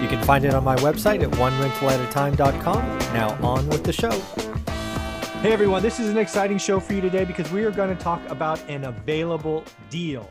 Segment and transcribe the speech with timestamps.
[0.00, 2.98] You can find it on my website at onerentalatatime.com.
[3.14, 4.10] Now, on with the show.
[5.40, 8.02] Hey everyone, this is an exciting show for you today because we are going to
[8.02, 10.30] talk about an available deal.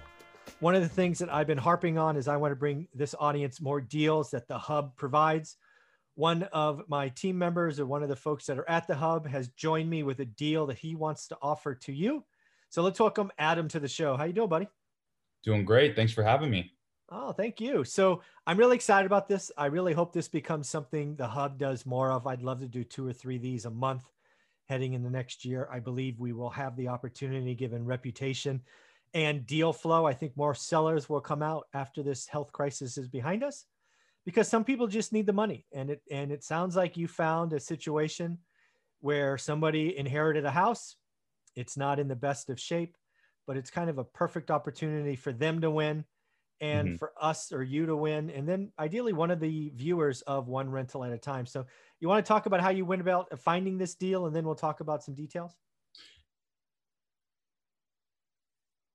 [0.60, 3.16] One of the things that I've been harping on is I want to bring this
[3.20, 5.58] audience more deals that the hub provides.
[6.14, 9.28] One of my team members or one of the folks that are at the hub
[9.28, 12.24] has joined me with a deal that he wants to offer to you.
[12.70, 14.16] So let's welcome Adam to the show.
[14.16, 14.68] How you doing, buddy?
[15.44, 15.96] Doing great.
[15.96, 16.75] Thanks for having me.
[17.10, 17.84] Oh, thank you.
[17.84, 19.52] So I'm really excited about this.
[19.58, 22.26] I really hope this becomes something the hub does more of.
[22.26, 24.04] I'd love to do two or three of these a month
[24.68, 25.70] heading in the next year.
[25.72, 28.62] I believe we will have the opportunity given reputation
[29.14, 30.06] and deal flow.
[30.06, 33.66] I think more sellers will come out after this health crisis is behind us
[34.26, 35.68] because some people just need the money.
[35.74, 38.40] And it and it sounds like you found a situation
[39.02, 40.96] where somebody inherited a house.
[41.56, 42.98] It's not in the best of shape,
[43.46, 46.04] but it's kind of a perfect opportunity for them to win
[46.62, 46.98] and mm-hmm.
[46.98, 50.70] for us or you to win and then ideally one of the viewers of one
[50.70, 51.66] rental at a time so
[52.00, 54.56] you want to talk about how you went about finding this deal and then we'll
[54.56, 55.52] talk about some details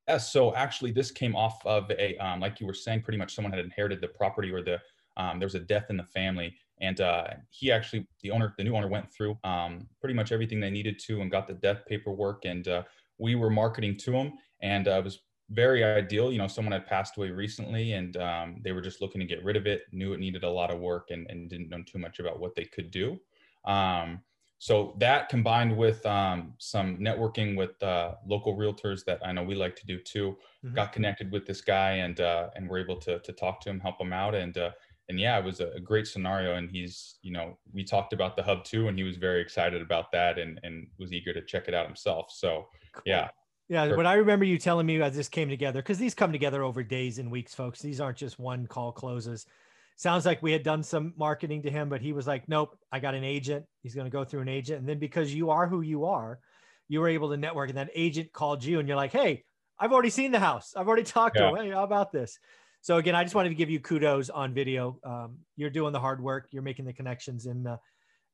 [0.08, 3.34] yes so actually this came off of a um, like you were saying pretty much
[3.34, 4.80] someone had inherited the property or the
[5.17, 8.64] um, there was a death in the family and uh, he actually the owner the
[8.64, 11.83] new owner went through um, pretty much everything they needed to and got the death
[11.86, 12.83] paperwork and uh,
[13.19, 15.20] we were marketing to him and uh, it was
[15.51, 16.33] very ideal.
[16.33, 19.45] You know, someone had passed away recently and um, they were just looking to get
[19.45, 21.98] rid of it, knew it needed a lot of work and, and didn't know too
[21.98, 23.19] much about what they could do.
[23.65, 24.20] Um,
[24.61, 29.55] so that combined with um, some networking with uh, local realtors that I know we
[29.55, 30.74] like to do too, mm-hmm.
[30.74, 33.80] got connected with this guy and uh, and we're able to to talk to him,
[33.80, 34.70] help him out, and uh,
[35.08, 36.57] and yeah, it was a, great scenario.
[36.57, 39.80] And he's you know we talked about the hub too, and he was very excited
[39.80, 42.30] about that and and was eager to check it out himself.
[42.30, 43.03] So cool.
[43.07, 43.29] yeah,
[43.70, 46.64] yeah, but I remember you telling me as this came together because these come together
[46.64, 47.81] over days and weeks, folks.
[47.81, 49.47] These aren't just one call closes.
[49.95, 52.98] Sounds like we had done some marketing to him, but he was like, "Nope, I
[52.98, 53.64] got an agent.
[53.85, 56.41] He's going to go through an agent." And then because you are who you are,
[56.89, 59.45] you were able to network, and that agent called you, and you're like, "Hey,
[59.79, 60.75] I've already seen the house.
[60.77, 61.51] I've already talked yeah.
[61.51, 61.64] to him.
[61.67, 62.41] Hey, how about this?"
[62.80, 64.98] So again, I just wanted to give you kudos on video.
[65.05, 66.48] Um, you're doing the hard work.
[66.51, 67.77] You're making the connections, and uh,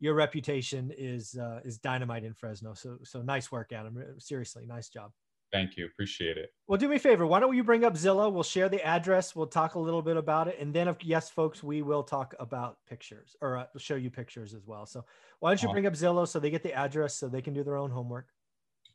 [0.00, 2.72] your reputation is uh, is dynamite in Fresno.
[2.72, 4.02] So so nice work, Adam.
[4.18, 5.10] Seriously, nice job.
[5.56, 5.86] Thank you.
[5.86, 6.52] Appreciate it.
[6.66, 7.26] Well, do me a favor.
[7.26, 8.30] Why don't you bring up Zillow?
[8.30, 9.34] We'll share the address.
[9.34, 10.58] We'll talk a little bit about it.
[10.60, 14.52] And then, if yes, folks, we will talk about pictures or uh, show you pictures
[14.52, 14.84] as well.
[14.84, 15.02] So,
[15.40, 17.64] why don't you bring up Zillow so they get the address so they can do
[17.64, 18.26] their own homework?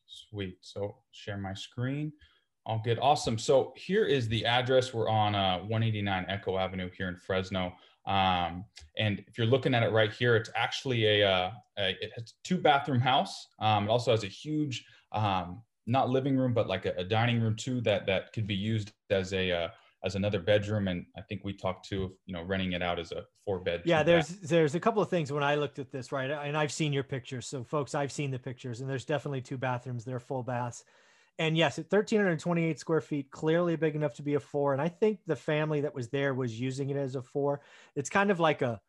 [0.05, 0.59] Sweet.
[0.61, 2.13] So, share my screen.
[2.67, 2.99] All good.
[3.01, 3.39] Awesome.
[3.39, 4.93] So, here is the address.
[4.93, 7.73] We're on uh, 189 Echo Avenue here in Fresno.
[8.05, 8.65] Um,
[8.99, 12.35] and if you're looking at it right here, it's actually a, uh, a it has
[12.43, 13.47] two bathroom house.
[13.59, 17.41] Um, it also has a huge um, not living room, but like a, a, dining
[17.41, 19.67] room too that that could be used as a uh,
[20.03, 20.87] as another bedroom.
[20.87, 23.81] And I think we talked to you know renting it out as a four bed.
[23.85, 24.49] Yeah, there's bath.
[24.49, 27.03] there's a couple of things when I looked at this right, and I've seen your
[27.03, 27.47] pictures.
[27.47, 30.05] So folks, I've seen the pictures, and there's definitely two bathrooms.
[30.05, 30.83] They're full baths.
[31.39, 34.73] And yes, at 1,328 square feet, clearly big enough to be a four.
[34.73, 37.61] And I think the family that was there was using it as a four.
[37.95, 38.79] It's kind of like a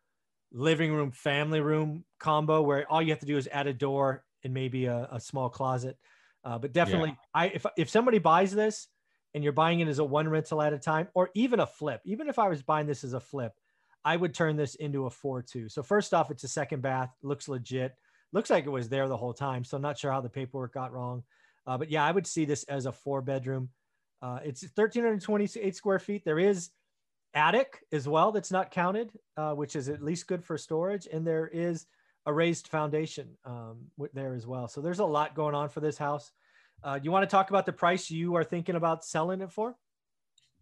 [0.52, 4.24] living room, family room combo where all you have to do is add a door
[4.44, 5.96] and maybe a, a small closet.
[6.44, 7.14] Uh, but definitely, yeah.
[7.34, 8.88] I if if somebody buys this
[9.34, 12.00] and you're buying it as a one rental at a time, or even a flip,
[12.04, 13.52] even if I was buying this as a flip,
[14.04, 15.68] I would turn this into a four two.
[15.68, 17.94] So first off, it's a second bath, looks legit,
[18.32, 19.64] looks like it was there the whole time.
[19.64, 21.22] So I'm not sure how the paperwork got wrong,
[21.66, 23.70] uh, but yeah, I would see this as a four bedroom.
[24.20, 26.24] Uh, it's 1,328 square feet.
[26.24, 26.70] There is
[27.34, 31.26] attic as well that's not counted, uh, which is at least good for storage, and
[31.26, 31.86] there is
[32.26, 33.78] a raised foundation um,
[34.12, 34.68] there as well.
[34.68, 36.30] So there's a lot going on for this house.
[36.84, 39.76] Uh, you want to talk about the price you are thinking about selling it for?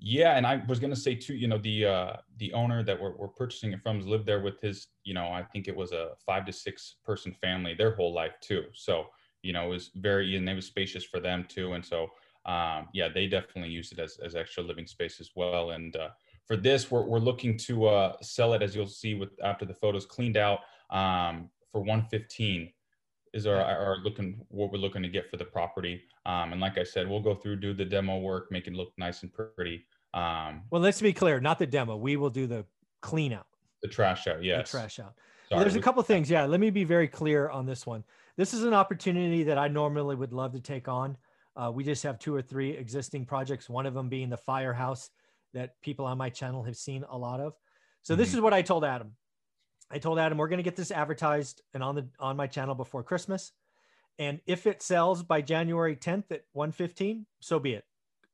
[0.02, 3.14] Yeah, and I was to say too, you know, the uh, the owner that we're,
[3.16, 5.92] we're purchasing it from has lived there with his, you know, I think it was
[5.92, 8.64] a five to six person family their whole life too.
[8.72, 9.06] So
[9.42, 11.74] you know, it was very and it was spacious for them too.
[11.74, 12.08] And so
[12.46, 15.72] um, yeah, they definitely use it as as extra living space as well.
[15.72, 16.08] And uh,
[16.46, 19.74] for this, we're we're looking to uh, sell it as you'll see with after the
[19.74, 22.72] photos cleaned out um, for 115
[23.32, 26.02] is our, our looking what we're looking to get for the property.
[26.26, 28.92] Um, and like I said, we'll go through, do the demo work, make it look
[28.98, 29.86] nice and pretty.
[30.14, 31.96] Um, well, let's be clear, not the demo.
[31.96, 32.64] We will do the
[33.00, 33.46] clean out.
[33.82, 34.70] The trash out, yes.
[34.72, 35.14] The trash out.
[35.50, 36.30] There's a couple things.
[36.30, 38.04] Yeah, let me be very clear on this one.
[38.36, 41.16] This is an opportunity that I normally would love to take on.
[41.56, 45.10] Uh, we just have two or three existing projects, one of them being the firehouse
[45.52, 47.54] that people on my channel have seen a lot of.
[48.02, 48.34] So this Mhm.
[48.34, 49.16] is what I told Adam.
[49.90, 52.74] I told Adam we're going to get this advertised and on the on my channel
[52.74, 53.52] before Christmas.
[54.18, 57.84] And if it sells by January 10th at 115, so be it.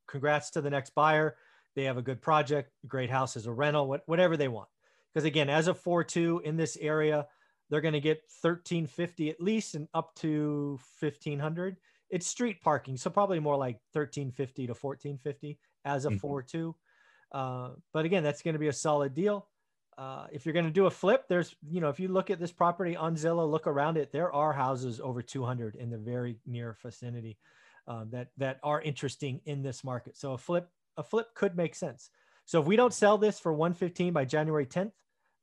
[0.09, 1.37] Congrats to the next buyer.
[1.75, 4.69] They have a good project, great house as a rental, what, whatever they want.
[5.13, 7.27] Because again, as a 4-2 in this area,
[7.71, 11.77] they're going to get 1350 at least and up to 1500
[12.11, 16.21] it's street parking so probably more like 1350 to 1450 as a Mhm.
[16.21, 16.75] 4-2
[17.33, 19.49] uh, but again that's going to be a solid deal
[19.99, 22.39] uh, if you're going to do a flip there's you know if you look at
[22.39, 26.39] this property on zillow look around it there are houses over 200 in the very
[26.47, 27.39] near vicinity
[27.89, 30.17] um, that that are interesting in this market.
[30.17, 32.11] So a flip a flip could make sense.
[32.47, 34.93] So if we don't sell this for 115 by january 10th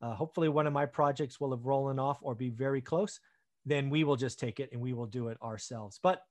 [0.02, 3.20] uh, hopefully one of my projects will have rollen off or be very close
[3.66, 6.00] then we will just take it and we will do it ourselves.
[6.04, 6.22] But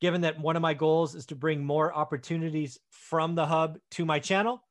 [0.00, 4.04] given that one of my goals is to bring more opportunities from the hub to
[4.04, 4.64] my channel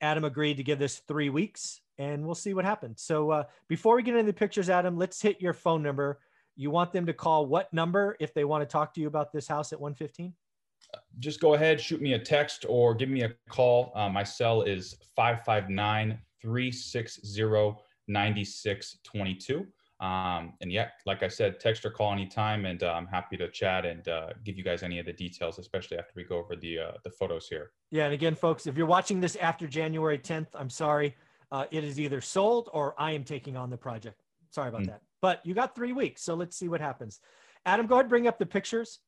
[0.00, 3.96] adam agreed to give this three weeks and we'll see what happens so uh, before
[3.96, 6.18] we get into the pictures adam let's hit your phone number
[6.56, 9.32] you want them to call what number if they want to talk to you about
[9.32, 10.32] this house at 115
[11.18, 13.92] just go ahead, shoot me a text or give me a call.
[13.94, 19.66] Uh, my cell is 559 360 9622.
[20.00, 23.50] Um, and yeah, like I said, text or call anytime, and uh, I'm happy to
[23.50, 26.54] chat and uh, give you guys any of the details, especially after we go over
[26.54, 27.72] the uh, the photos here.
[27.90, 31.16] Yeah, and again, folks, if you're watching this after January 10th, I'm sorry.
[31.50, 34.22] Uh, it is either sold or I am taking on the project.
[34.50, 34.86] Sorry about Mm.
[34.88, 35.02] that.
[35.20, 37.20] But you got three weeks, so let's see what happens.
[37.66, 39.00] Adam, go ahead and bring up the pictures.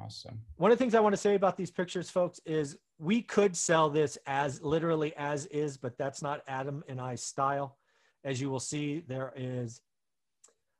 [0.00, 0.40] Awesome.
[0.56, 3.56] One of the things I want to say about these pictures, folks, is we could
[3.56, 7.78] sell this as literally as is, but that's not Adam and I's style.
[8.22, 9.80] As you will see, there is,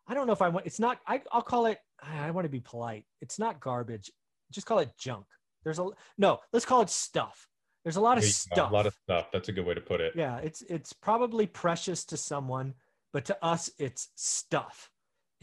[0.06, 2.51] I don't know if I want, it's not, I, I'll call it, I want to
[2.51, 3.05] be polite.
[3.21, 4.11] It's not garbage.
[4.53, 5.25] Just call it junk.
[5.65, 7.49] There's a, no, let's call it stuff.
[7.85, 8.71] There's a lot of stuff.
[8.71, 9.27] A lot of stuff.
[9.33, 10.15] That's a good way to put it.
[10.17, 12.73] Yeah, it's it's probably precious to someone,
[13.12, 14.91] but to us, it's stuff.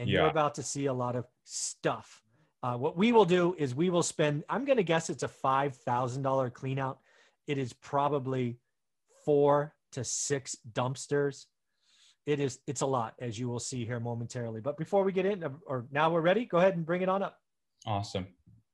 [0.00, 2.20] And you're about to see a lot of stuff.
[2.64, 4.42] Uh, what we will do is we will spend.
[4.48, 6.98] I'm going to guess it's a five thousand dollar clean out.
[7.46, 8.58] It is probably
[9.24, 11.46] four to six dumpsters.
[12.26, 12.60] It is.
[12.66, 14.60] It's a lot, as you will see here momentarily.
[14.60, 17.22] But before we get in, or now we're ready, go ahead and bring it on
[17.22, 17.38] up.
[17.86, 18.26] Awesome.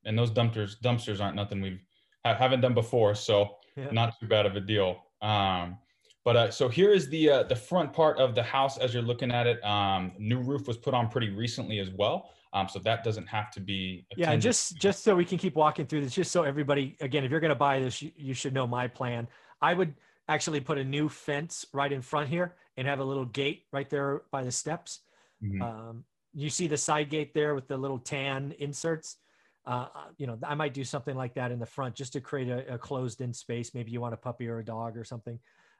[0.04, 1.80] And those dumpsters dumpsters aren't nothing we've
[2.24, 3.90] ha- haven't done before, so Yeah.
[3.90, 5.02] not too bad of a deal.
[5.22, 5.78] Um,
[6.24, 9.02] but uh, so here is the uh, the front part of the house as you're
[9.02, 9.64] looking at it.
[9.64, 13.50] Um, new roof was put on pretty recently as well, um, so that doesn't have
[13.52, 14.06] to be.
[14.14, 17.30] Yeah, just just so we can keep walking through this, just so everybody, again, if
[17.30, 19.26] you're going to buy this, you, you should know my plan.
[19.62, 19.94] I would
[20.28, 23.90] actually put a new fence right in front here and have a little gate right
[23.90, 25.00] there by the steps.
[25.42, 25.60] Mhm.
[25.60, 29.16] Um, you see the side gate there with the little tan inserts.
[29.66, 32.20] Uh, uh, you know, I might do something like that in the front just to
[32.20, 33.74] create a, a closed-in space.
[33.74, 35.38] Maybe you want a puppy or a dog or something.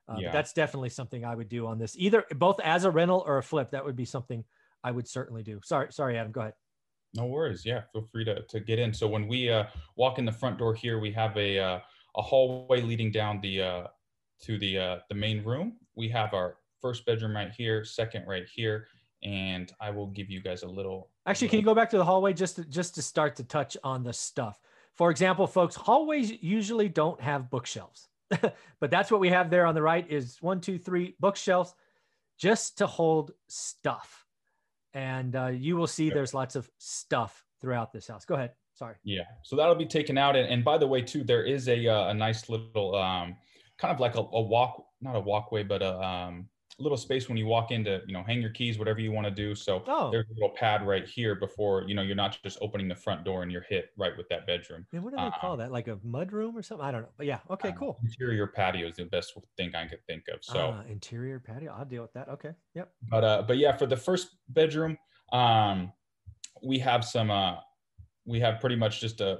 [0.08, 0.32] Uh, but Yeah.
[0.32, 3.42] That's definitely something I would do on this, either both as a rental or a
[3.42, 3.70] flip.
[3.70, 4.44] That would be something
[4.82, 5.60] I would certainly do.
[5.62, 6.32] Sorry, sorry, Adam.
[6.32, 6.54] Go ahead.
[7.14, 7.64] No worries.
[7.64, 8.92] Yeah, feel free to, to get in.
[8.92, 9.64] So when we uh,
[9.96, 11.80] walk in the front door here, we have a uh,
[12.16, 13.86] a hallway leading down the uh,
[14.42, 15.76] to the uh, the main room.
[15.94, 18.86] We have our first bedroom right here, second right here,
[19.22, 21.10] and I will give you guys a little.
[21.26, 23.76] Actually, can you go back to the hallway just to, just to start to touch
[23.84, 24.60] on the stuff?
[24.94, 28.08] For example, folks, hallways usually don't have bookshelves,
[28.80, 31.74] but that's what we have there on the right is one, two, three bookshelves
[32.38, 34.24] just to hold stuff.
[34.94, 38.24] And uh, you will see there's lots of stuff throughout this house.
[38.24, 38.52] Go ahead.
[38.74, 38.94] Sorry.
[39.02, 40.36] Yeah, so that'll be taken out.
[40.36, 43.36] And, and by the way, too, there is a uh, a nice little um,
[43.76, 46.48] kind of like a, a walk, not a walkway, but a um,
[46.80, 49.26] little space when you walk in to you know hang your keys, whatever you want
[49.26, 49.54] to do.
[49.54, 52.86] So Oh, there's a little pad right here before you know you're not just opening
[52.88, 54.86] the front door and you're hit right with that bedroom.
[54.92, 55.72] man, what do they call that?
[55.72, 56.86] Like a mud room or something?
[56.86, 57.08] I don't know.
[57.16, 57.40] But yeah.
[57.50, 57.98] Okay, Uh, cool.
[58.04, 60.38] Interior patio is the best thing I could think of.
[60.42, 61.72] So, Ah, interior patio.
[61.76, 62.28] I'll deal with that.
[62.28, 62.50] Okay.
[62.74, 62.92] Yep.
[63.10, 64.96] but uh, but yeah, for the first bedroom,
[65.32, 65.92] um,
[66.62, 67.56] we have some uh,
[68.24, 69.38] we have pretty much just a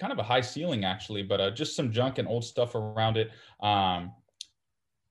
[0.00, 3.16] kind of a high ceiling actually, but uh, just some junk and old stuff around
[3.16, 3.30] it.
[3.60, 4.12] Um,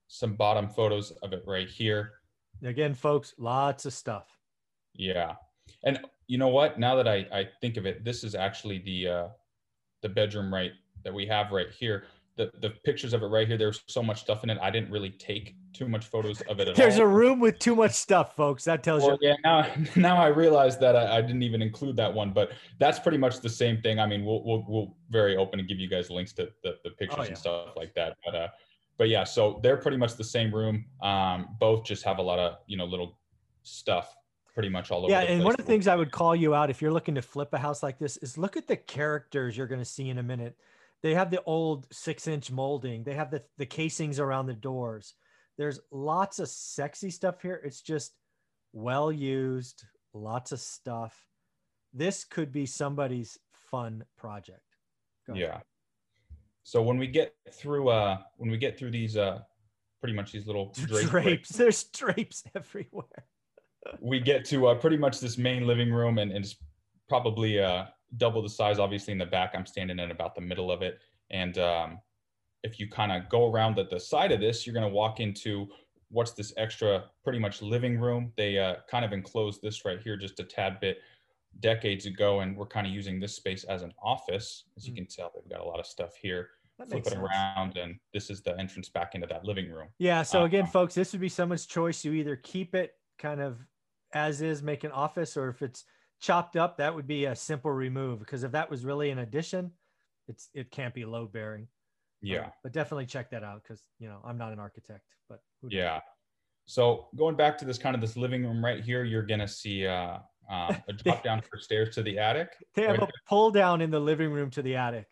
[0.07, 2.13] some bottom photos of it right here.
[2.63, 4.27] Again, folks, lots of stuff.
[4.93, 5.35] Yeah,
[5.83, 6.79] and you know what?
[6.79, 9.27] Now that I I think of it, this is actually the uh,
[10.01, 10.71] the bedroom right
[11.03, 12.05] that we have right here.
[12.35, 13.57] The the pictures of it right here.
[13.57, 14.57] There's so much stuff in it.
[14.61, 17.05] I didn't really take too much photos of it at There's all.
[17.05, 18.63] a room with too much stuff, folks.
[18.63, 19.17] That tells you.
[19.21, 22.97] Yeah, now now I realize that I, I didn't even include that one, but that's
[22.99, 23.99] pretty much the same thing.
[23.99, 26.91] I mean, we'll we'll, we'll very open and give you guys links to the, the
[26.91, 27.27] pictures Oh, yeah.
[27.29, 28.17] and stuff like that.
[28.25, 28.47] But uh,
[28.97, 30.85] but yeah, so they're pretty much the same room.
[31.01, 33.19] Um, both just have a lot of you know little
[33.63, 34.13] stuff
[34.53, 35.11] pretty much all over.
[35.11, 37.21] Yeah, and one of the things I would call you out if you're looking to
[37.21, 40.17] flip a house like this is look at the characters you're going to see in
[40.17, 40.57] a minute.
[41.03, 43.03] They have the old six inch molding.
[43.03, 45.13] They have the the casings around the doors.
[45.57, 47.61] There's lots of sexy stuff here.
[47.63, 48.13] It's just
[48.73, 51.15] well used, lots of stuff.
[51.93, 53.37] This could be somebody's
[53.69, 54.61] fun project.
[55.33, 55.59] Yeah.
[56.67, 59.39] So when we get through, uh, when we get through these, uh,
[60.01, 61.09] pretty much these little drapes.
[61.09, 63.23] drapes, There's drapes everywhere.
[64.01, 66.57] we get to uh, pretty much this main living room, and, and it's
[67.07, 67.85] probably uh,
[68.17, 68.79] double the size.
[68.79, 71.99] Obviously, in the back, I'm standing in about the middle of it, and um,
[72.63, 75.21] if you kind of go around at the side of this, you're going to walk
[75.21, 75.69] into
[76.09, 78.33] what's this extra, pretty much living room.
[78.35, 80.97] They uh, kind of enclosed this right here just a tad bit
[81.61, 84.65] decades ago, and we're kind of using this space as an office.
[84.75, 84.97] As you Mm.
[84.97, 86.49] can tell, they've got a lot of stuff here.
[86.79, 87.19] That Flip it sense.
[87.21, 89.87] around, and this is the entrance back into that living room.
[89.97, 90.21] Yeah.
[90.23, 90.71] So again, Uh-huh.
[90.71, 92.05] folks, this would be someone's choice.
[92.05, 93.57] You either keep it kind of
[94.13, 95.85] as is, make an office, or if it's
[96.19, 98.19] chopped up, that would be a simple remove.
[98.19, 99.71] Because if that was really an addition,
[100.27, 101.67] it's it can't be load bearing.
[102.21, 102.49] Yeah.
[102.63, 105.71] but definitely check that out because you know I'm not an architect, but knows?
[105.73, 105.99] Yeah.
[106.65, 109.85] So going back to this kind of this living room right here, you're gonna see
[109.87, 110.19] uh,
[110.49, 112.49] um, a drop down for stairs to the attic.
[112.75, 115.07] they have right a pull down in the living room to the attic.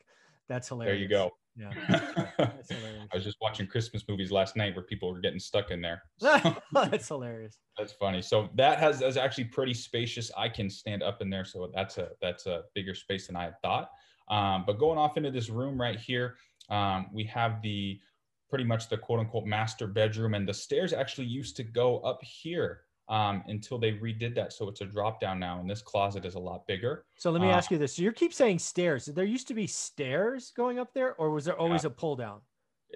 [0.47, 0.93] That's hilarious.
[0.95, 1.31] There you go.
[1.57, 1.71] Yeah,
[2.37, 6.03] I was just watching Christmas movies last night where people were getting stuck in there.
[6.73, 7.59] that's hilarious.
[7.77, 8.21] That's funny.
[8.21, 10.31] So that has is actually pretty spacious.
[10.37, 13.43] I can stand up in there, so that's a that's a bigger space than I
[13.43, 13.89] had thought.
[14.27, 16.35] Um, but going off into this room right here,
[16.69, 17.99] um, we have the
[18.49, 22.21] pretty much the quote unquote master bedroom, and the stairs actually used to go up
[22.21, 26.25] here um, until they redid that, so it's a drop down now, and this closet
[26.25, 27.05] is a lot bigger.
[27.17, 29.05] So let me Uh, ask you this: so you keep saying stairs.
[29.05, 32.41] There used to be stairs going up there, or was there always a pull down?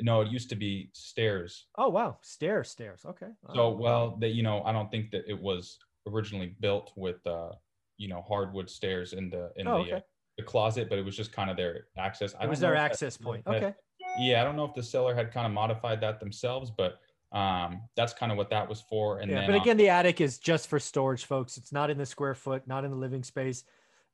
[0.01, 1.67] No, it used to be stairs.
[1.77, 3.05] Oh wow, stairs, stairs.
[3.05, 3.27] Okay.
[3.53, 7.51] So well, that you know, I don't think that it was originally built with uh,
[7.97, 9.93] you know hardwood stairs in the in Oh, the okay.
[9.97, 9.99] uh,
[10.37, 12.33] the closet, but it was just kind of their access.
[12.39, 13.45] I It was their if that- access point.
[13.45, 13.75] that- Okay.
[14.17, 16.99] Yeah, I don't know if the seller had kind of modified that themselves, but
[17.31, 19.19] um, that's kind of what that was for.
[19.19, 21.57] And yeah, then, but again, the attic is just for storage, folks.
[21.57, 23.63] It's not in the square foot, not in the living space,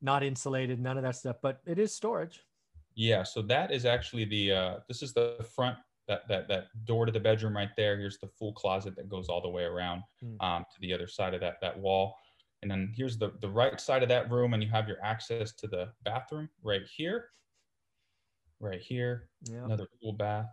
[0.02, 1.38] not insulated, none of that stuff.
[1.42, 2.42] But it is storage.
[2.96, 7.06] yeah, so that is actually the uh, this is the front that that that door
[7.06, 7.98] to the bedroom right there.
[7.98, 10.36] Here's the full closet that goes all the way around Hmm.
[10.42, 12.16] um, to the other side of that that wall.
[12.62, 15.54] And then here's the the right side of that room, and you have your access
[15.54, 17.30] to the bathroom right here.
[18.60, 19.66] Right here, Yeah.
[19.66, 20.50] another full bath.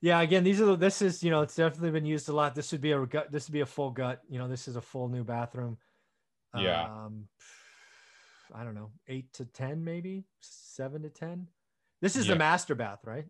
[0.00, 0.20] Yeah.
[0.20, 2.54] Again, these are the, this is you know it's definitely been used a lot.
[2.54, 3.30] This would be a gut.
[3.32, 4.22] This would be a full gut.
[4.28, 5.78] You know, this is a full new bathroom.
[6.56, 6.84] Yeah.
[6.84, 7.28] Um,
[8.54, 11.46] I don't know, eight to ten, maybe seven to ten.
[12.00, 12.34] This is Yeah.
[12.34, 13.26] the master bath, right?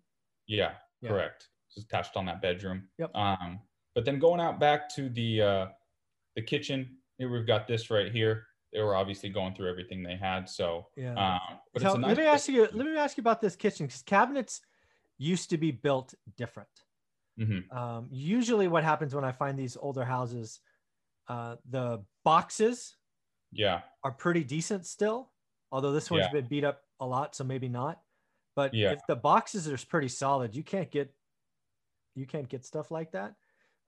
[0.46, 1.08] Yeah, Yeah.
[1.10, 1.48] correct.
[1.68, 2.88] It's attached on that bedroom.
[2.98, 3.14] Yep.
[3.16, 3.60] Um,
[3.94, 5.66] but then going out back to the uh,
[6.36, 8.46] the kitchen, here we've got this right here.
[8.72, 11.14] They were obviously going through everything they had, so Yeah.
[11.14, 12.62] um, but So it's a nice let me ask you.
[12.72, 14.60] Let me ask you about this kitchen because cabinets
[15.18, 16.84] used to be built different.
[17.36, 17.70] Mhm.
[17.70, 20.60] Um, usually, what happens when I find these older houses,
[21.28, 22.96] uh, the boxes
[23.50, 25.32] Yeah, are pretty decent still.
[25.70, 26.28] Although this one's Yeah.
[26.28, 28.02] been beat up a lot, so maybe not.
[28.56, 28.90] But Yeah.
[28.90, 31.14] if the boxes are pretty solid, you can't get
[32.14, 33.36] you can't get stuff like that.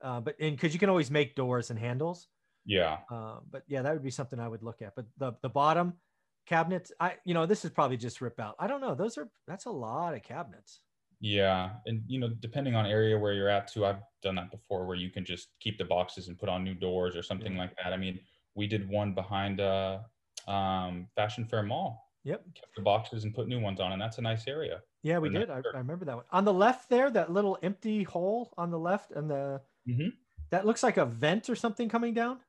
[0.01, 2.27] Uh, but and because you can always make doors and handles.
[2.65, 4.95] yeah, Uh, but yeah, that would be something I would look at.
[4.95, 5.99] But the the bottom
[6.45, 8.55] cabinets, I you know this is probably just rip out.
[8.59, 8.95] I don't know.
[8.95, 10.81] Those are that's a lot of cabinets.
[11.21, 14.85] Yeah, and you know, depending on area where you're at too, I've done that before,
[14.85, 17.59] where you can just keep the boxes and put on new doors or something Yeah.
[17.59, 17.93] like that.
[17.93, 18.19] I mean,
[18.55, 19.99] we did one behind uh,
[20.47, 22.43] um, Fashion Fair Mall, Yep.
[22.55, 24.81] kept the boxes and put new ones on, and that's a nice area.
[25.03, 25.49] Yeah, we did.
[25.49, 25.59] I.
[25.73, 26.25] I remember that one.
[26.31, 30.11] On the left there, that little empty hole on the left, and the Mhm.
[30.49, 32.39] that looks like a vent or something coming down.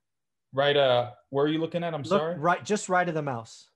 [0.54, 1.94] Right, uh, where are you looking at?
[1.94, 2.36] I'm Look sorry.
[2.36, 3.70] right, just right of the mouse.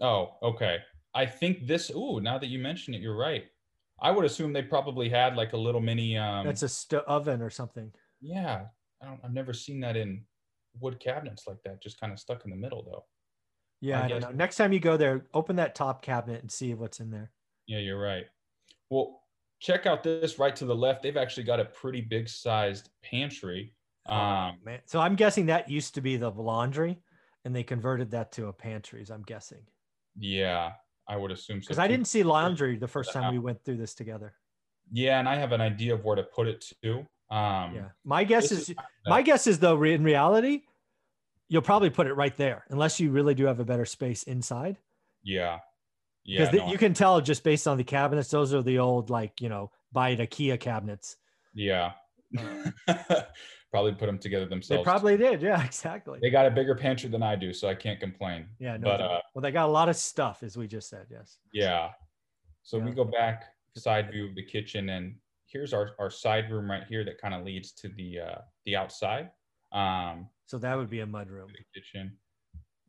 [0.00, 0.82] Oh, okay.
[1.14, 1.90] I think this.
[1.90, 3.44] Ooh, now that you mention it, you're right.
[4.02, 6.18] I would assume they probably had like a little mini.
[6.18, 7.92] Um, That's a st- oven or something.
[8.20, 8.66] yeah.
[9.00, 9.20] I don't.
[9.24, 10.22] I've never seen that in
[10.78, 11.82] wood cabinets like that.
[11.82, 13.04] Just kind of stuck in the middle, though.
[13.80, 14.30] Yeah, I I, don't know.
[14.30, 17.32] Next time you go there, open that top cabinet and see what's in there.
[17.66, 18.26] Yeah, you're right.
[18.90, 19.22] Well,
[19.58, 21.02] check out this right to the left.
[21.02, 23.74] They've actually got a pretty big sized pantry.
[24.06, 26.98] Um, Man, so I'm guessing that used to be the laundry,
[27.44, 29.10] and they converted that to a pantries.
[29.10, 29.62] I'm guessing
[30.18, 30.72] yeah,
[31.08, 31.66] I would assume so.
[31.66, 34.34] because I didn't see laundry the first time we went through this together.
[34.92, 37.06] Yeah, and I have an idea of where to put it too.
[37.30, 40.62] Um, Yeah, my guess this is my guess is though re- in reality,
[41.48, 44.78] you'll probably put it right there unless you really do have a better space inside.
[45.22, 45.58] Yeah.
[46.24, 46.44] Yeah.
[46.46, 49.40] because no, you can tell just based on the cabinets those are the old like
[49.40, 51.16] you know buy at ikea cabinets
[51.54, 51.92] Yeah.
[53.72, 54.84] probably put them together themselves.
[54.84, 55.42] They probably did.
[55.42, 56.18] Yeah, exactly.
[56.22, 58.46] They got a bigger pantry than I do, so I can't complain.
[58.60, 58.84] Yeah, no.
[58.84, 61.06] but uh, well, they got a lot of stuff, as we just said.
[61.10, 61.38] Yes.
[61.52, 61.90] yeah.
[62.62, 63.44] So we go back
[63.76, 67.34] side view of the kitchen, and here's our our side room right here that kind
[67.34, 69.30] of leads to the uh, the outside.
[69.72, 71.48] Um, So that would be a mud room.
[71.48, 72.16] the kitchen.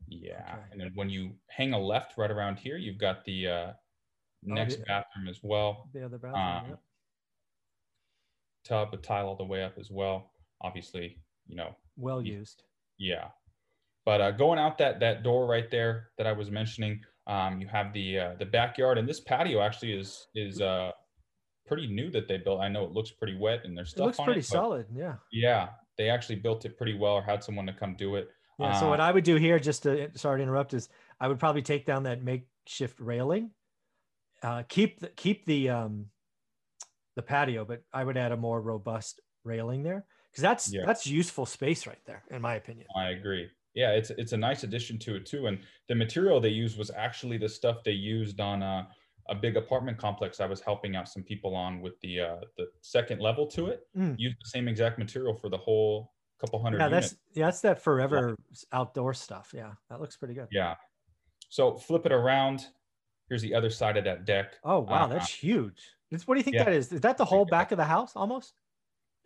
[0.06, 0.62] Yeah, Okay.
[0.70, 3.72] and then when you hang a left right around here, you've got the uh,
[4.42, 5.88] next the- bathroom as well.
[5.94, 6.44] The other bathroom.
[6.44, 6.80] Um, yep.
[8.64, 10.33] Tub, a tile all the way up as well.
[10.64, 12.62] Obviously, you know, Well used.
[12.98, 13.28] yeah.
[14.06, 17.68] But uh, going out that that door right there that I was mentioning, um, you
[17.68, 20.90] have the uh, the backyard, and this patio actually is is uh,
[21.66, 22.60] pretty new that they built.
[22.60, 24.86] I know it looks pretty wet, and there's It stuff looks on pretty it, solid.
[24.94, 25.16] Yeah.
[25.32, 28.28] Yeah, they actually built it pretty well, or had someone to come do it.
[28.58, 28.78] Yeah.
[28.78, 30.88] so what Uh, I would do here, just to sorry to interrupt, is
[31.20, 33.52] I would probably take down that makeshift railing,
[34.42, 36.10] uh, keep the keep the um,
[37.16, 40.04] the patio, but I would add a more robust railing there
[40.34, 40.82] because that's Yeah.
[40.84, 42.88] that's useful space right there, in my opinion.
[42.96, 43.48] I agree.
[43.74, 45.46] Yeah, it's it's a nice addition to it too.
[45.46, 48.88] And the material they used was actually the stuff they used on a,
[49.28, 52.66] a big apartment complex I was helping out some people on with the uh, the
[52.80, 53.86] second level to it.
[53.96, 54.16] Mm.
[54.18, 57.10] Used the same exact material for the whole couple hundred Yeah, units.
[57.10, 58.36] that's yeah, that's that forever
[58.72, 59.52] outdoor stuff.
[59.54, 60.48] Yeah, that looks pretty good.
[60.50, 60.74] Yeah.
[61.48, 62.66] So flip it around.
[63.28, 64.54] Here's the other side of that deck.
[64.64, 65.80] Oh wow, Uh, that's huge.
[66.10, 66.64] It's, what do you think yeah.
[66.64, 66.92] that is?
[66.92, 68.52] Is that the whole back of the house almost?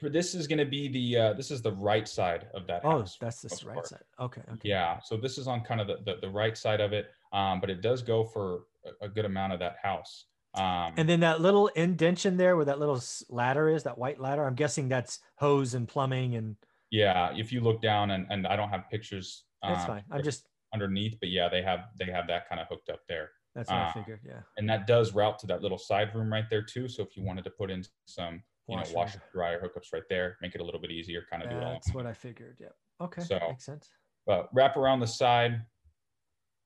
[0.01, 2.95] This is going to be the uh, this is the right side of that house.
[2.95, 3.17] Oh, house.
[3.21, 3.89] that's the right part.
[3.89, 4.05] side.
[4.21, 4.43] Okay.
[4.53, 4.69] Okay.
[4.69, 5.01] Yeah.
[5.01, 7.71] So this is on kind of the, the, the right side of it, um, but
[7.71, 10.27] it does go for a, a good amount of that house.
[10.55, 14.45] Um, And then that little indention there where that little ladder is, that white ladder,
[14.45, 16.57] I'm guessing that's hose and plumbing and
[16.91, 20.05] yeah, if you look down and, and I don't have pictures that's um, fine.
[20.11, 23.31] I'm just, underneath, but yeah, they have they have that kind of hooked up there,
[23.55, 24.21] that's what I uh, figured.
[24.25, 24.41] Yeah.
[24.57, 26.89] and that does route to that little side room right there too.
[26.89, 28.95] So if you wanted to put in some you know Washer.
[28.95, 31.65] washer dryer hookups right there, make it a little bit easier, kind of do it
[31.65, 31.73] all.
[31.73, 32.57] That's what I figured.
[32.61, 32.75] Yep.
[33.03, 33.23] Okay.
[33.23, 33.89] So- Makes sense.
[34.27, 35.63] But wrap around the side,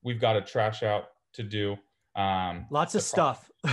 [0.02, 1.76] we've got a trash out to do.
[2.16, 3.48] Um, Lots of stuff.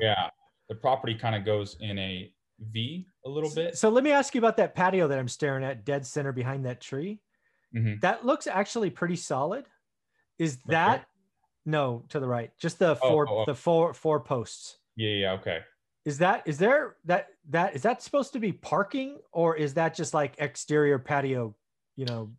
[0.00, 0.30] yeah,
[0.70, 2.32] the property kind of goes in a
[2.72, 3.76] V a little bit.
[3.76, 6.64] So let me ask you about that patio that I'm staring at dead center behind
[6.64, 7.20] that tree.
[7.76, 8.00] Mhm.
[8.00, 9.66] That looks actually pretty solid.
[10.38, 11.04] Is that
[11.66, 12.50] no to the right?
[12.58, 13.44] Just the Oh, four oh, oh.
[13.46, 14.78] the four four posts.
[14.96, 15.58] Yeah, yeah, okay.
[16.04, 19.94] Is that is there that that is that supposed to be parking or is that
[19.94, 21.54] just like exterior patio,
[21.96, 22.30] you know?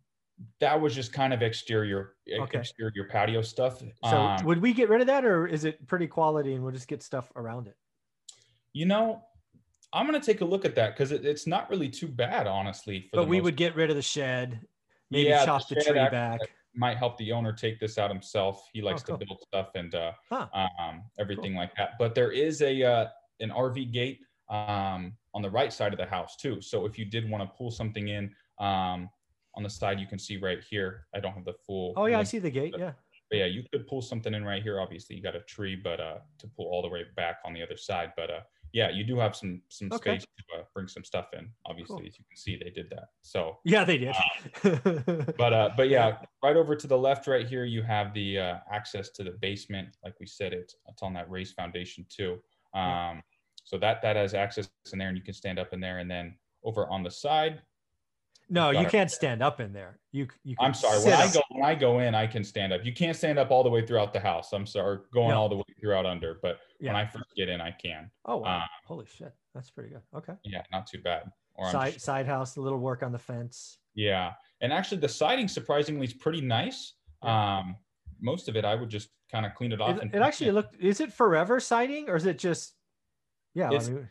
[0.60, 2.58] That was just kind of exterior Okay.
[2.58, 3.80] exterior patio stuff.
[4.04, 6.72] So Um, would we get rid of that or is it pretty quality and we'll
[6.74, 7.76] just get stuff around it?
[8.72, 9.22] You know,
[9.92, 13.08] I'm gonna take a look at that because it, it's not really too bad, honestly.
[13.10, 14.60] For But the we most- would get rid of the shed,
[15.10, 16.40] maybe Yeah, chop the, shed tree back.
[16.74, 18.68] might help the owner take this out himself.
[18.72, 19.18] He likes cool.
[19.18, 20.46] to build stuff and uh, Huh.
[20.78, 21.92] um, everything like that.
[21.98, 23.08] But there is a uh,
[23.40, 26.60] an RV gate um, on the right side of the house too.
[26.60, 29.08] So if you did want to pull something in um,
[29.54, 31.06] on the side, you can see right here.
[31.14, 31.94] I don't have the full.
[31.96, 32.72] Oh yeah, I see the gate.
[32.72, 32.92] but- Yeah.
[33.28, 34.78] But yeah, you could pull something in right here.
[34.80, 37.60] Obviously, you got a tree, but uh, to pull all the way back on the
[37.60, 38.12] other side.
[38.16, 38.40] But uh,
[38.72, 40.20] yeah, you do have some some Okay.
[40.20, 40.22] space
[40.52, 41.50] to uh, bring some stuff in.
[41.64, 42.06] Obviously, Cool.
[42.06, 43.08] as you can see, they did that.
[43.22, 44.14] So Yeah, they did.
[45.36, 48.56] but uh but yeah right over to the left right here you have the uh
[48.70, 52.38] access to the basement like we said it's it's on that raised foundation too.
[52.76, 53.22] Um
[53.64, 56.10] so that that has access in there and you can stand up in there and
[56.10, 57.62] then over on the side
[58.48, 59.98] no, you can't stand up in there.
[60.12, 60.54] You you.
[60.60, 63.16] i'm sorry when i go when i go in i can stand up you can't
[63.16, 65.40] stand up all the way throughout the house i'm sorry going No.
[65.40, 68.58] all the way throughout under but when i first get in i can Oh wow!
[68.58, 70.02] uh, Holy shit, that's pretty good.
[70.14, 70.34] Okay.
[70.44, 71.24] yeah not too bad
[71.56, 73.78] or Side just- side house, a little work on the fence.
[73.96, 77.74] yeah and actually the siding surprisingly is pretty nice um
[78.20, 80.52] most of it i would just kind of clean it off It, and it actually
[80.52, 80.76] looked.
[80.80, 82.74] Is it forever siding or is it just?
[83.54, 84.08] Yeah, I It's- mean,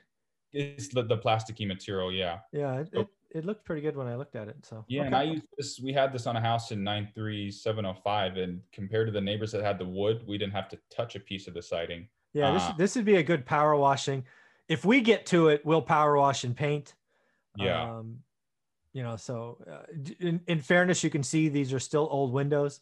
[0.52, 2.40] It's the, the plasticky material, yeah.
[2.52, 2.80] yeah.
[2.80, 4.58] It, so- it, it looked pretty good when I looked at it.
[4.66, 5.16] So Yeah, and.
[5.16, 5.80] I used this.
[5.80, 9.78] We had this on a house in 93705, and compared to the neighbors that had
[9.80, 12.08] the wood, we didn't have to touch a piece of the siding.
[12.34, 14.26] yeah, this uh, this would be a good power washing.
[14.68, 16.94] If we get to it, we'll power wash and paint.
[17.58, 18.20] Yeah, Um,
[18.94, 19.86] you know, so uh,
[20.20, 22.82] in, in fairness, you can see these are still old windows.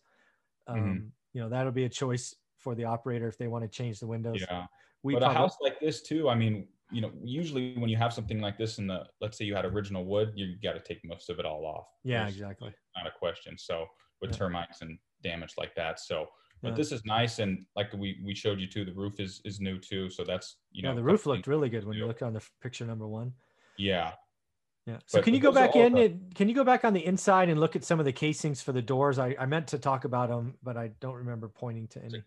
[0.67, 1.11] Um, Mhm.
[1.33, 4.07] You know, that'll be a choice for the operator if they want to change the
[4.07, 4.39] windows.
[4.39, 4.67] yeah.
[5.01, 6.29] We but a house like this too.
[6.29, 9.45] I mean, you know, usually when you have something like this in the, let's say
[9.45, 11.87] you had original wood, you got to take most of it all off.
[12.03, 12.73] yeah, exactly.
[12.95, 13.57] Not a question.
[13.57, 13.87] So
[14.21, 14.37] with Yeah.
[14.37, 16.27] termites and damage like that, so.
[16.61, 16.75] But Yeah.
[16.77, 19.77] this is nice, and like we we showed you too, the roof is is new
[19.79, 20.09] too.
[20.09, 22.49] So that's you yeah, know the roof looked really good when you look on the
[22.61, 23.33] picture number one.
[23.77, 24.13] Yeah,
[24.85, 24.97] Yeah.
[25.05, 25.97] So But can you go back in?
[25.97, 28.61] and, can you go back on the inside and look at some of the casings
[28.61, 29.17] for the doors?
[29.17, 32.21] I, I meant to talk about them, but I don't remember pointing to any.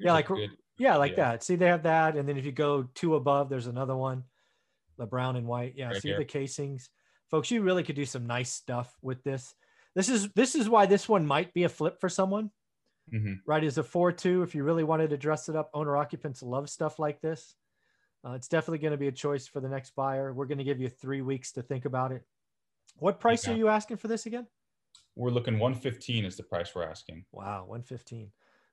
[0.00, 1.32] Yeah, like good- Yeah, like Yeah.
[1.32, 1.44] that.
[1.44, 4.24] See, they have that, and then if you go two above, there's another one,
[4.98, 5.74] the brown and white.
[5.76, 6.18] Yeah, Right see here.
[6.18, 6.90] the casings.
[7.30, 9.54] folks, you really could do some nice stuff with this.
[9.94, 12.50] This is this is why this one might be a flip for someone.
[13.12, 13.38] Mhm.
[13.46, 14.42] Right, is a four-two.
[14.42, 17.54] If you really wanted to dress it up, owner occupants love stuff like this.
[18.24, 20.32] Uh, it's definitely going to be a choice for the next buyer.
[20.32, 22.22] We're going to give you three weeks to think about it.
[22.98, 23.54] What price Yeah.
[23.54, 24.46] are you asking for this again?
[25.16, 27.24] We're looking 115 is the price we're asking.
[27.32, 28.30] Wow, 115.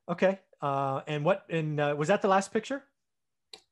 [0.07, 0.39] Okay.
[0.61, 2.83] Uh, and what and uh, was that the last picture?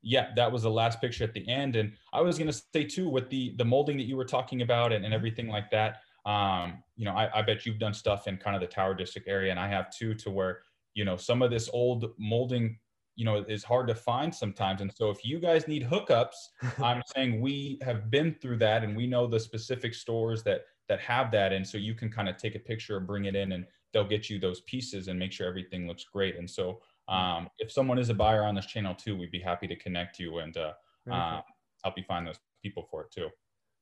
[0.02, 1.76] Yeah, that was the last picture at the end.
[1.76, 4.92] And I was gonna say too, with the the molding that you were talking about
[4.94, 5.98] and, and everything like that.
[6.26, 9.28] Um, you know, I, I bet you've done stuff in kind of the Tower District
[9.28, 10.60] area, and I have too, to where
[10.94, 12.78] you know some of this old molding,
[13.18, 14.80] you know, is hard to find sometimes.
[14.80, 16.36] And so if you guys need hookups,
[16.82, 21.02] I'm saying we have been through that, and we know the specific stores that that
[21.02, 23.52] have that, and so you can kind of take a picture and bring it in,
[23.52, 26.38] and they'll get you those pieces and make sure everything looks great.
[26.38, 29.68] And so um, if someone is a buyer on this channel too, we'd be happy
[29.68, 30.74] to connect you and uh,
[31.12, 31.42] uh,
[31.84, 33.30] help you find those people for it too.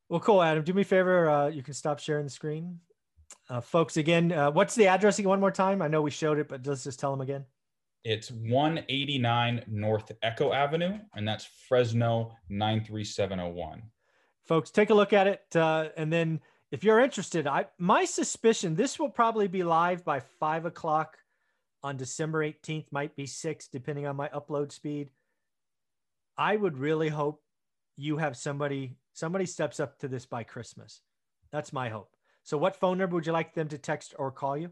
[0.10, 0.64] Well, cool, Adam.
[0.64, 1.30] Do me a favor.
[1.30, 2.80] Uh, you can stop sharing the screen.
[3.50, 5.30] Uh, folks, again, uh, what's the address again?
[5.30, 5.82] One more time.
[5.82, 7.46] I know we showed it, but let's just tell them again.
[8.06, 13.82] It's 189 North Echo Avenue, and that's Fresno 93701.
[14.44, 15.44] Folks, take a look at it.
[15.56, 16.40] Uh, and then
[16.70, 21.18] if you're interested, I my suspicion this will probably be live by five o'clock
[21.82, 25.10] on December 18th, might be six, depending on my upload speed.
[26.38, 27.42] I would really hope
[27.98, 31.02] you have somebody somebody steps up to this by Christmas.
[31.52, 32.16] That's my hope.
[32.44, 34.70] So what phone number would you like them to text or call you?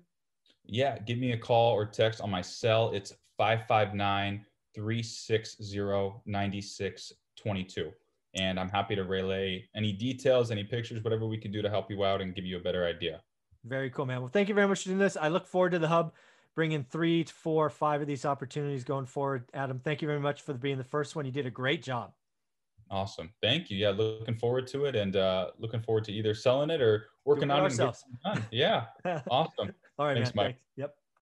[0.66, 2.92] Yeah, give me a call or text on my cell.
[2.94, 7.92] It's 559 360 9622.
[8.36, 11.92] And I'm happy to relay any details, any pictures, whatever we can do to help
[11.92, 13.22] you out and give you a better idea.
[13.64, 14.22] Very cool, man.
[14.22, 15.16] Well, thank you very much for doing this.
[15.16, 16.14] I look forward to the hub
[16.56, 19.46] bringing three to four, five of these opportunities going forward.
[19.54, 21.26] Adam, thank you very much for being the first one.
[21.26, 22.12] You did a great job.
[22.92, 23.32] Awesome.
[23.42, 23.78] Thank you.
[23.78, 27.50] Yeah, looking forward to it and uh, looking forward to either selling it or working
[27.50, 27.64] on it.
[27.64, 28.04] ourselves.
[28.24, 28.48] getting it done.
[28.52, 29.22] Yeah.
[29.32, 29.74] Awesome.
[29.98, 30.46] All right, Thanks, man.
[30.46, 30.56] Mike.
[30.56, 30.62] Thanks.
[30.76, 30.96] Yep.